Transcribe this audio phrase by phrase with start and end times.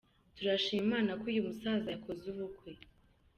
[0.35, 2.71] Turashima Imana kuyu musaza yakoze ubukwe